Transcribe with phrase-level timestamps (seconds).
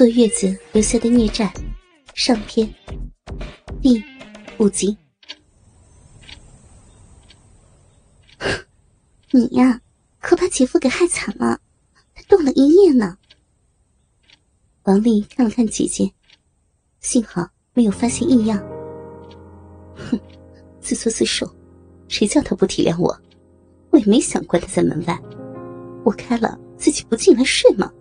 [0.00, 1.52] 坐月子留下的孽债，
[2.14, 2.66] 上篇，
[3.82, 4.02] 第
[4.56, 4.96] 五集。
[9.30, 9.78] 你呀，
[10.18, 11.60] 可把姐夫给害惨了，
[12.14, 13.18] 他冻了一夜呢。
[14.84, 16.10] 王丽看了看姐姐，
[17.00, 18.58] 幸好没有发现异样。
[19.96, 20.18] 哼，
[20.80, 21.46] 自作自受，
[22.08, 23.14] 谁叫他不体谅我？
[23.90, 25.20] 我也没想关他在门外，
[26.06, 27.92] 我开了自己不进来睡吗？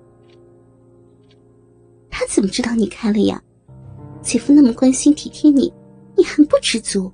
[2.20, 3.42] 他怎么知道你开了呀？
[4.22, 5.74] 姐夫那么关心体贴你，
[6.18, 7.10] 你还不知足？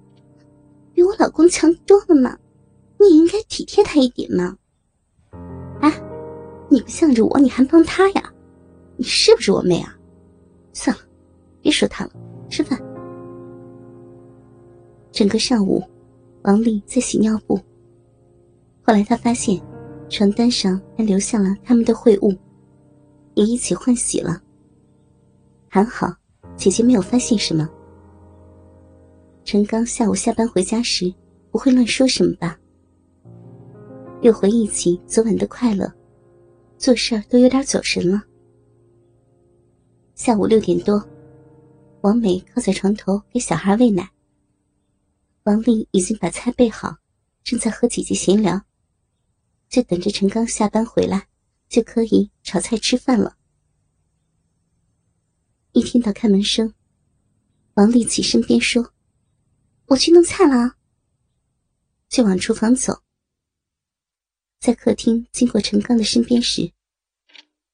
[0.96, 2.36] 比我老公强多了嘛！
[3.00, 4.58] 你也应该体贴他一点嘛。
[5.80, 5.94] 哎，
[6.72, 8.34] 你不向着我，你还帮他呀？
[8.98, 9.96] 你是不是我妹啊？
[10.74, 11.04] 算了，
[11.62, 12.12] 别说他了，
[12.50, 12.82] 吃饭。
[15.12, 15.84] 整个上午，
[16.42, 17.56] 王丽在洗尿布。
[18.82, 19.62] 后来她发现，
[20.10, 22.36] 床单上还留下了他们的秽物，
[23.36, 24.42] 也一起换洗了。
[25.76, 26.16] 还好，
[26.56, 27.70] 姐姐没有发现什么。
[29.44, 31.14] 陈刚下午下班回家时，
[31.52, 32.58] 不会乱说什么吧？
[34.22, 35.94] 又回忆起昨晚的快乐，
[36.78, 38.24] 做事儿都有点走神了。
[40.14, 41.06] 下午六点多，
[42.04, 44.10] 王美靠在床头给小孩喂奶。
[45.44, 46.96] 王丽已经把菜备好，
[47.44, 48.62] 正在和姐姐闲聊，
[49.68, 51.28] 就等着陈刚下班回来，
[51.68, 53.36] 就可以炒菜吃饭了。
[55.76, 56.74] 一听到开门声，
[57.74, 58.94] 王丽起身边说
[59.88, 60.78] ：“我去弄菜了。”
[62.08, 63.02] 就往厨房走。
[64.62, 66.72] 在客厅经过陈刚的身边时，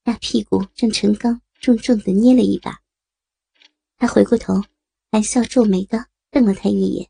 [0.02, 1.40] 大屁股让陈刚。
[1.62, 2.82] 重重的捏了一把，
[4.00, 4.64] 他回过头，
[5.12, 7.08] 含笑皱眉的瞪了他一眼。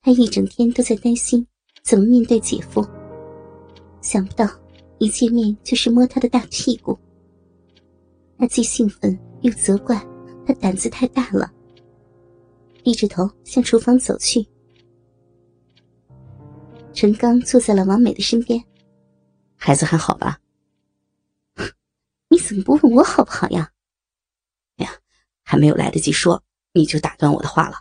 [0.00, 1.46] 他一整天都在担心
[1.84, 2.84] 怎么面对姐夫，
[4.02, 4.44] 想不到
[4.98, 6.98] 一见面就是摸他的大屁股。
[8.44, 9.96] 他既兴奋又责怪
[10.46, 11.50] 他胆子太大了，
[12.82, 14.46] 低着头向厨房走去。
[16.92, 18.62] 陈刚坐在了王美的身边，
[19.56, 20.38] 孩子还好吧？
[22.28, 23.72] 你怎么不问我好不好呀？
[24.76, 24.92] 哎呀，
[25.42, 26.44] 还没有来得及说，
[26.74, 27.78] 你就打断我的话了。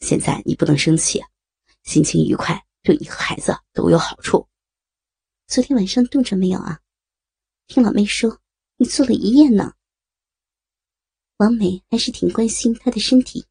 [0.00, 1.24] 现在你不能生气，
[1.84, 4.46] 心情愉快对你和孩子都有好处。
[5.46, 6.80] 昨天晚上冻着没有啊？
[7.66, 8.38] 听老妹说
[8.76, 9.72] 你坐了一夜呢。
[11.38, 13.46] 王美还是挺关心他的身体。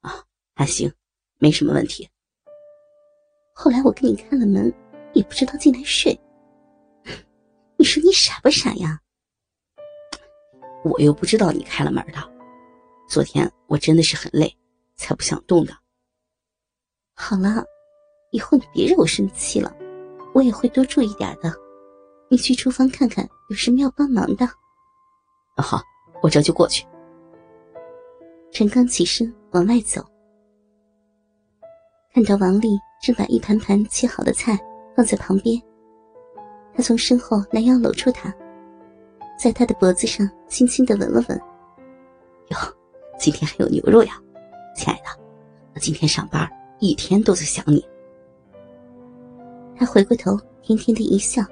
[0.00, 0.24] 啊，
[0.54, 0.90] 还行，
[1.38, 2.08] 没什么问题。
[3.52, 4.72] 后来我给你开了门，
[5.12, 6.18] 也不知道进来睡。
[7.76, 8.98] 你说你傻不傻呀？
[10.82, 12.18] 我又不知道你开了门的。
[13.10, 14.56] 昨天我真的是很累，
[14.96, 15.76] 才不想动的。
[17.14, 17.62] 好了，
[18.32, 19.70] 以后你别惹我生气了，
[20.32, 21.52] 我也会多注意点的。
[22.30, 24.46] 你去厨房看看有什么要帮忙的。
[25.58, 25.82] 好，
[26.22, 26.86] 我这就过去。
[28.50, 30.04] 陈刚起身往外走，
[32.12, 34.58] 看到王丽正把一盘盘切好的菜
[34.96, 35.60] 放在旁边，
[36.74, 38.34] 他从身后拦腰搂住她。
[39.38, 41.40] 在她的脖子上轻轻的吻了吻。
[42.48, 42.58] 哟，
[43.18, 44.20] 今天还有牛肉呀，
[44.76, 45.06] 亲爱的，
[45.74, 46.46] 我今天上班
[46.78, 47.82] 一天都在想你。
[49.76, 51.42] 他回过头，甜甜的一笑。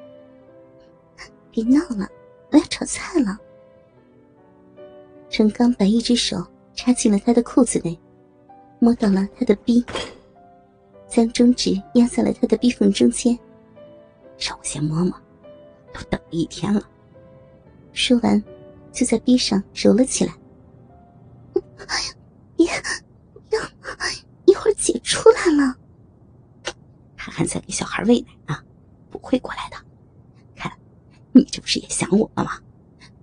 [1.51, 2.07] 别闹了，
[2.51, 3.39] 我要炒菜了。
[5.31, 6.45] 陈刚把一只手
[6.75, 7.99] 插进了他的裤子内，
[8.81, 9.85] 摸到了他的逼，
[11.09, 13.39] 将中指压在了他的逼缝中间。
[14.39, 15.13] 让我先摸摸，
[15.93, 16.83] 都等了一天了。
[17.93, 18.43] 说完，
[18.93, 20.33] 就在壁上揉了起来。
[22.57, 22.67] 别，
[23.51, 23.61] 要
[24.47, 25.77] 一会儿姐出来了。
[27.17, 28.63] 他还在给小孩喂奶呢，
[29.11, 29.77] 不会过来的。
[30.57, 30.73] 看，
[31.33, 32.61] 你这不是也想我了吗？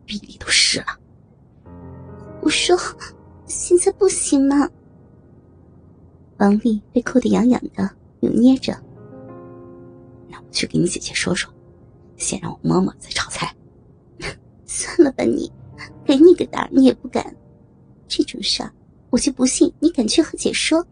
[0.06, 1.00] 臂里都湿了。
[2.46, 2.78] 我说，
[3.48, 4.70] 现在不行吗？
[6.38, 7.90] 王丽被扣得痒痒的，
[8.20, 8.72] 扭捏着。
[10.30, 11.52] 那我去给你姐姐说说，
[12.18, 13.52] 先让我摸摸再炒菜。
[14.68, 15.52] 算了吧，你，
[16.06, 17.36] 给你个胆，你也不敢。
[18.08, 18.72] 这种事儿，
[19.10, 20.86] 我就不信你敢去和姐说。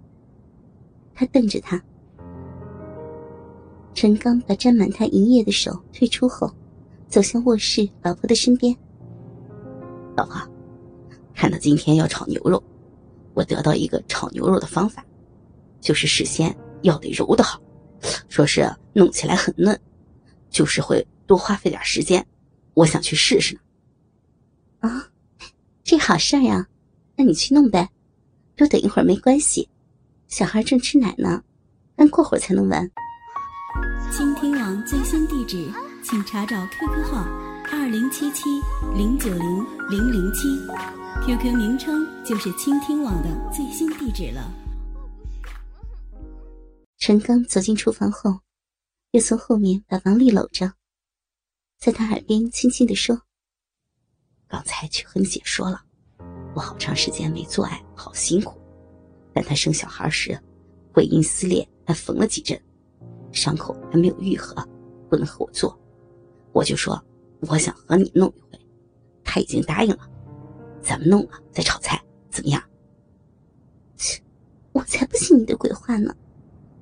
[1.14, 1.80] 他瞪着他。
[3.94, 6.50] 陈刚把沾满他一夜的手退出后，
[7.08, 8.76] 走向卧室老婆的身边。
[10.18, 10.36] 老婆，
[11.34, 12.64] 看到今天要炒牛肉，
[13.34, 15.04] 我得到一个炒牛肉的方法，
[15.82, 17.62] 就是事先要得揉的好，
[18.30, 19.78] 说是弄起来很嫩，
[20.50, 22.26] 就是会多花费点时间，
[22.74, 23.62] 我想去试试呢。
[24.90, 25.08] 啊，
[25.84, 26.68] 这好事儿呀，
[27.16, 27.90] 那你去弄呗，
[28.56, 29.68] 多等一会儿没关系，
[30.28, 31.42] 小孩正吃奶呢，
[31.96, 32.90] 但过会儿才能完。
[34.12, 35.72] 倾听网最新地址，
[36.04, 37.26] 请查找 QQ 号
[37.76, 38.62] 二零七七
[38.96, 40.48] 零九零零零七
[41.26, 44.48] ，QQ 名称就是倾听网的最新地址了。
[47.00, 48.42] 陈刚走进厨房后，
[49.10, 50.72] 又从后面把王丽搂着，
[51.80, 53.20] 在他耳边轻轻地说
[54.48, 55.82] ：“刚才去和你姐说了，
[56.54, 58.54] 我好长时间没做爱，好辛苦。
[59.34, 60.40] 但她生小孩时，
[60.94, 62.62] 会阴撕裂，还缝了几针，
[63.32, 64.64] 伤口还没有愈合，
[65.10, 65.76] 不能和我做。
[66.52, 67.04] 我就说
[67.48, 68.60] 我想和你弄一回，
[69.24, 70.10] 他已经答应了。
[70.82, 72.62] 咱们弄了再炒菜，怎么样？”
[73.96, 74.22] 切，
[74.72, 76.14] 我才不信你的鬼话呢！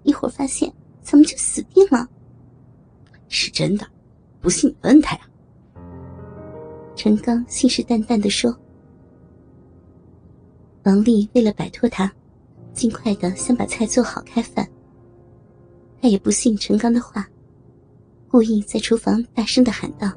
[0.03, 0.71] 一会儿发现
[1.01, 2.07] 咱们就死定了。
[3.27, 3.85] 是真的，
[4.39, 5.21] 不信你问他呀。
[6.95, 8.55] 陈刚信誓旦旦的说。
[10.83, 12.11] 王丽为了摆脱他，
[12.73, 14.67] 尽快的想把菜做好开饭。
[16.01, 17.29] 他也不信陈刚的话，
[18.27, 20.11] 故意在厨房大声的喊道：“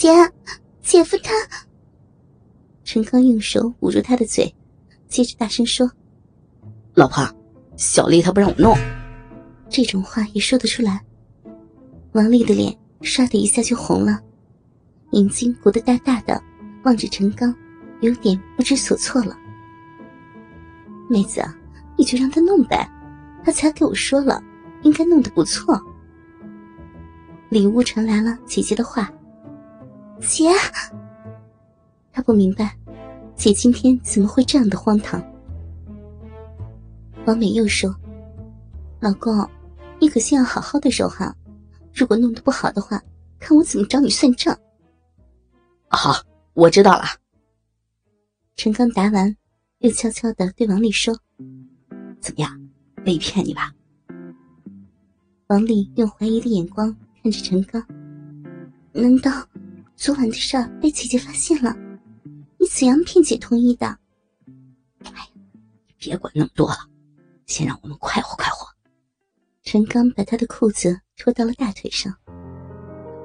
[0.00, 0.08] 姐，
[0.80, 1.34] 姐夫他。”
[2.84, 4.54] 陈刚用手捂住他的嘴，
[5.08, 5.90] 接着大声说
[6.96, 7.22] ：“老婆。”
[7.76, 8.76] 小丽她不让我弄，
[9.70, 11.02] 这种话也说得出来。
[12.12, 14.20] 王丽的脸唰的一下就红了，
[15.12, 16.42] 眼睛鼓得大大的，
[16.84, 17.54] 望着陈刚，
[18.00, 19.36] 有点不知所措了。
[21.08, 21.42] 妹子，
[21.96, 22.86] 你就让他弄呗，
[23.44, 24.42] 他才给我说了，
[24.82, 25.78] 应该弄得不错。
[27.50, 29.10] 里屋传来了姐姐的话
[30.20, 30.50] ：“姐。”
[32.12, 32.76] 他不明白，
[33.34, 35.22] 姐今天怎么会这样的荒唐。
[37.26, 37.94] 王美又说
[39.00, 39.48] ：“老公，
[40.00, 41.34] 你可先要好好的揉哈，
[41.94, 43.00] 如果弄得不好的话，
[43.38, 44.58] 看我怎么找你算账。”
[45.88, 46.22] 好，
[46.54, 47.04] 我知道了。
[48.56, 49.36] 陈刚答完，
[49.78, 51.16] 又悄悄的对王丽说
[52.20, 52.68] ：“怎么样，
[53.04, 53.72] 没骗你吧？”
[55.48, 57.82] 王丽用怀疑的眼光看着陈刚
[58.92, 59.30] ：“难道
[60.00, 61.76] 昨晚的事被姐姐发现了？
[62.56, 63.86] 你怎样骗姐同意的？”
[65.04, 65.26] 哎呀，
[65.98, 66.76] 别管那么多了。
[67.44, 68.66] 先让我们快活快活。
[69.62, 72.10] 陈刚把他的裤子脱到了大腿上，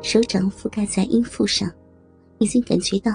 [0.02, 1.72] 手掌覆盖在阴腹上，
[2.40, 3.10] 已经感觉到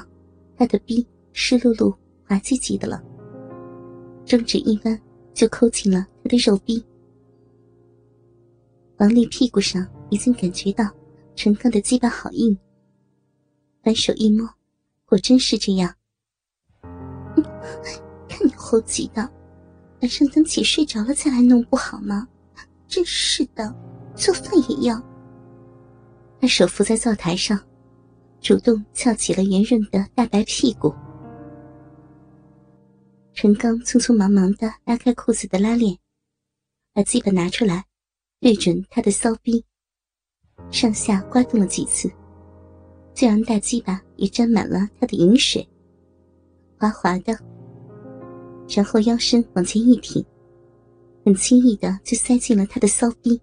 [0.56, 1.94] 他的逼湿漉漉、
[2.26, 3.02] 滑唧唧的了。
[4.24, 4.98] 中指一弯，
[5.34, 6.82] 就抠进了他的肉逼。
[8.96, 10.90] 王丽屁股上已经感觉到
[11.36, 12.56] 陈刚的鸡巴好硬，
[13.82, 14.48] 反手一摸，
[15.06, 15.94] 果真是这样。
[18.28, 19.30] 看你猴急的！
[20.00, 22.26] 晚上等姐睡着了再来弄不好吗？
[22.88, 23.74] 真是的，
[24.14, 25.02] 做饭也要。
[26.40, 27.58] 他手扶在灶台上，
[28.40, 30.94] 主动翘起了圆润的大白屁股。
[33.32, 35.98] 陈刚匆匆忙忙的拉开裤子的拉链，
[36.92, 37.84] 把鸡巴拿出来，
[38.40, 39.64] 对准他的骚逼，
[40.70, 42.10] 上下刮动了几次，
[43.20, 45.68] 就让大鸡巴也沾满了他的饮水，
[46.78, 47.38] 滑滑的。
[48.66, 50.24] 然后腰身往前一挺，
[51.22, 53.38] 很轻易的就塞进了他的骚逼。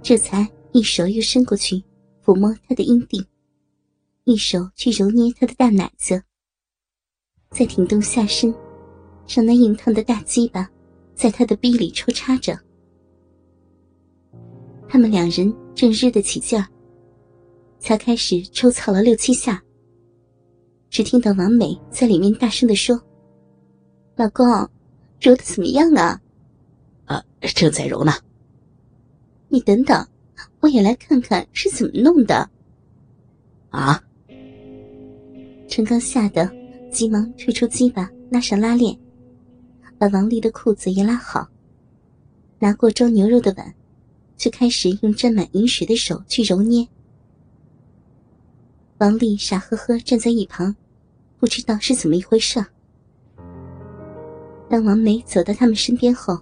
[0.00, 1.84] 这才一手又伸过去
[2.24, 3.22] 抚摸他的阴蒂，
[4.24, 6.22] 一手去揉捏他的大奶子，
[7.50, 8.54] 再挺动下身，
[9.28, 10.66] 让那硬烫的大鸡巴
[11.14, 12.58] 在他的逼里抽插着。
[14.88, 16.66] 他们两人正热得起劲儿，
[17.84, 19.62] 才开始抽操了六七下，
[20.88, 22.98] 只听到王美在里面大声的说。
[24.16, 24.46] 老公，
[25.20, 26.18] 揉的怎么样啊？
[27.04, 27.22] 呃，
[27.54, 28.10] 正在揉呢。
[29.48, 30.02] 你等等，
[30.60, 32.48] 我也来看看是怎么弄的。
[33.68, 34.02] 啊！
[35.68, 36.50] 陈刚吓得
[36.90, 38.98] 急忙退出鸡巴，拉上拉链，
[39.98, 41.46] 把王丽的裤子也拉好，
[42.58, 43.74] 拿过装牛肉的碗，
[44.38, 46.88] 就开始用沾满饮水的手去揉捏。
[49.04, 50.74] 王丽傻呵呵站在一旁，
[51.38, 52.64] 不知道是怎么一回事。
[54.66, 56.40] 当王梅走到他们身边后，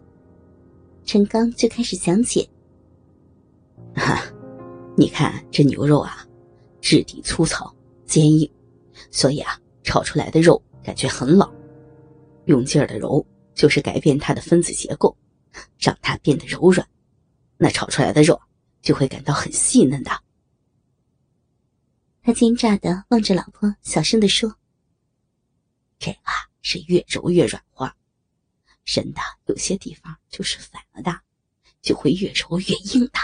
[1.05, 2.49] 陈刚就开始讲解
[3.97, 4.23] ：“哈，
[4.97, 6.25] 你看这牛肉啊，
[6.81, 7.75] 质地粗糙
[8.07, 8.49] 坚硬，
[9.11, 11.53] 所以啊，炒出来的肉感觉很老。
[12.45, 15.17] 用劲儿的揉，就是改变它的分子结构，
[15.81, 16.87] 让它变得柔软，
[17.59, 18.41] 那炒出来的肉
[18.83, 20.13] 就会感到很细嫩的。”
[22.25, 24.57] 他奸诈的望着老婆，小声的说
[25.99, 26.21] ：“这个
[26.63, 27.97] 是越揉越软化。”
[28.87, 31.21] 人的有些地方就是反了的，
[31.81, 33.19] 就会越揉越硬的。